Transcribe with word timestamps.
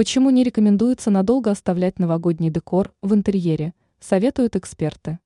Почему 0.00 0.30
не 0.30 0.44
рекомендуется 0.44 1.10
надолго 1.10 1.50
оставлять 1.50 1.98
новогодний 1.98 2.48
декор 2.48 2.94
в 3.02 3.12
интерьере, 3.12 3.74
советуют 3.98 4.56
эксперты. 4.56 5.18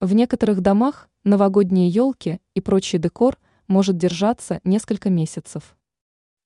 В 0.00 0.12
некоторых 0.12 0.60
домах 0.60 1.08
новогодние 1.22 1.88
елки 1.88 2.40
и 2.54 2.60
прочий 2.60 2.98
декор 2.98 3.38
может 3.68 3.96
держаться 3.96 4.60
несколько 4.64 5.08
месяцев. 5.08 5.76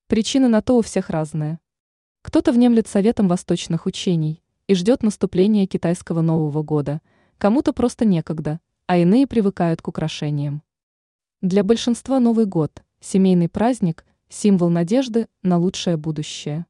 Причины 0.07 0.49
на 0.49 0.61
то 0.61 0.77
у 0.77 0.83
всех 0.83 1.09
разные. 1.09 1.61
Кто-то 2.21 2.53
внемлет 2.53 2.89
советом 2.89 3.27
восточных 3.27 3.87
учений 3.87 4.43
и 4.67 4.75
ждет 4.75 5.03
наступления 5.03 5.67
китайского 5.67 6.21
Нового 6.21 6.63
года, 6.63 7.01
кому-то 7.39 7.73
просто 7.73 8.05
некогда, 8.05 8.61
а 8.85 8.99
иные 8.99 9.27
привыкают 9.27 9.81
к 9.81 9.89
украшениям. 9.89 10.63
Для 11.41 11.65
большинства 11.65 12.21
Новый 12.21 12.45
год– 12.45 12.83
семейный 13.01 13.49
праздник, 13.49 14.05
символ 14.29 14.69
надежды 14.69 15.27
на 15.43 15.57
лучшее 15.57 15.97
будущее. 15.97 16.67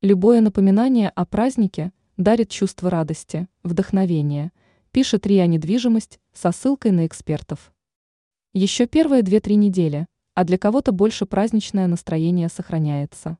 Любое 0.00 0.40
напоминание 0.40 1.08
о 1.08 1.26
празднике 1.26 1.92
дарит 2.16 2.50
чувство 2.50 2.88
радости, 2.88 3.48
вдохновения, 3.64 4.52
пишет 4.92 5.26
РИА 5.26 5.48
«Недвижимость» 5.48 6.20
со 6.32 6.52
ссылкой 6.52 6.92
на 6.92 7.04
экспертов. 7.04 7.72
Еще 8.52 8.86
первые 8.86 9.22
2-3 9.22 9.56
недели, 9.56 10.06
а 10.34 10.44
для 10.44 10.56
кого-то 10.56 10.92
больше 10.92 11.26
праздничное 11.26 11.88
настроение 11.88 12.48
сохраняется. 12.48 13.38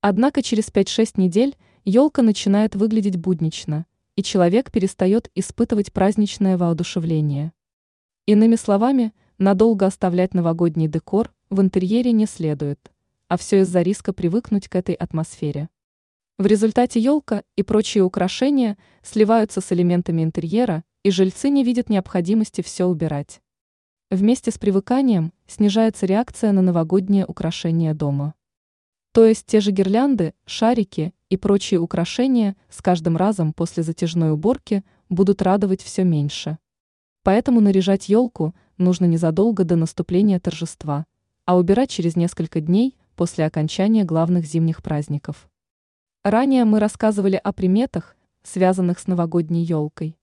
Однако 0.00 0.42
через 0.42 0.72
5-6 0.72 1.20
недель 1.20 1.54
елка 1.84 2.22
начинает 2.22 2.74
выглядеть 2.74 3.16
буднично, 3.16 3.86
и 4.16 4.24
человек 4.24 4.72
перестает 4.72 5.30
испытывать 5.36 5.92
праздничное 5.92 6.58
воодушевление. 6.58 7.52
Иными 8.26 8.56
словами, 8.56 9.12
надолго 9.38 9.86
оставлять 9.86 10.34
новогодний 10.34 10.88
декор 10.88 11.32
в 11.48 11.60
интерьере 11.60 12.10
не 12.10 12.26
следует, 12.26 12.90
а 13.28 13.36
все 13.36 13.60
из-за 13.60 13.82
риска 13.82 14.12
привыкнуть 14.12 14.66
к 14.66 14.74
этой 14.74 14.96
атмосфере. 14.96 15.68
В 16.38 16.44
результате 16.44 17.00
елка 17.00 17.44
и 17.56 17.62
прочие 17.62 18.04
украшения 18.04 18.76
сливаются 19.02 19.62
с 19.62 19.72
элементами 19.72 20.22
интерьера, 20.22 20.84
и 21.02 21.10
жильцы 21.10 21.48
не 21.48 21.64
видят 21.64 21.88
необходимости 21.88 22.60
все 22.60 22.84
убирать. 22.84 23.40
Вместе 24.10 24.50
с 24.50 24.58
привыканием 24.58 25.32
снижается 25.46 26.04
реакция 26.04 26.52
на 26.52 26.60
новогодние 26.60 27.24
украшения 27.24 27.94
дома. 27.94 28.34
То 29.12 29.24
есть 29.24 29.46
те 29.46 29.60
же 29.60 29.70
гирлянды, 29.70 30.34
шарики 30.44 31.14
и 31.30 31.38
прочие 31.38 31.80
украшения 31.80 32.54
с 32.68 32.82
каждым 32.82 33.16
разом 33.16 33.54
после 33.54 33.82
затяжной 33.82 34.32
уборки 34.32 34.84
будут 35.08 35.40
радовать 35.40 35.80
все 35.80 36.04
меньше. 36.04 36.58
Поэтому 37.22 37.62
наряжать 37.62 38.10
елку 38.10 38.54
нужно 38.76 39.06
незадолго 39.06 39.64
до 39.64 39.76
наступления 39.76 40.38
торжества, 40.38 41.06
а 41.46 41.56
убирать 41.56 41.88
через 41.88 42.14
несколько 42.14 42.60
дней 42.60 42.94
после 43.14 43.46
окончания 43.46 44.04
главных 44.04 44.44
зимних 44.44 44.82
праздников. 44.82 45.48
Ранее 46.28 46.64
мы 46.64 46.80
рассказывали 46.80 47.36
о 47.36 47.52
приметах, 47.52 48.16
связанных 48.42 48.98
с 48.98 49.06
новогодней 49.06 49.62
елкой. 49.62 50.18